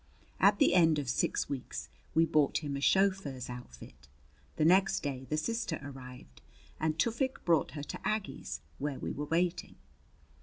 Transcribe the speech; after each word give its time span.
At 0.39 0.57
the 0.57 0.73
end 0.73 0.97
of 0.97 1.07
six 1.11 1.47
weeks 1.47 1.87
we 2.15 2.25
bought 2.25 2.63
him 2.63 2.75
a 2.75 2.81
chauffeur's 2.81 3.51
outfit. 3.51 4.07
The 4.55 4.65
next 4.65 5.01
day 5.01 5.27
the 5.29 5.37
sister 5.37 5.79
arrived 5.83 6.41
and 6.79 6.97
Tufik 6.97 7.45
brought 7.45 7.73
her 7.73 7.83
to 7.83 7.99
Aggie's, 8.03 8.61
where 8.79 8.97
we 8.97 9.11
were 9.11 9.25
waiting. 9.25 9.75